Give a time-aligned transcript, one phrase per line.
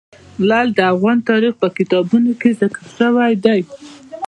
[0.47, 3.61] لعل د افغان تاریخ په کتابونو کې ذکر شوی دي.